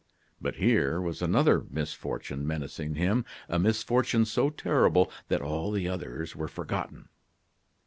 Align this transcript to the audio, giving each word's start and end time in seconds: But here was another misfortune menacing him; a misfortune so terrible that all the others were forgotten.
But 0.41 0.55
here 0.55 0.99
was 0.99 1.21
another 1.21 1.63
misfortune 1.69 2.47
menacing 2.47 2.95
him; 2.95 3.23
a 3.47 3.59
misfortune 3.59 4.25
so 4.25 4.49
terrible 4.49 5.11
that 5.27 5.43
all 5.43 5.69
the 5.69 5.87
others 5.87 6.35
were 6.35 6.47
forgotten. 6.47 7.09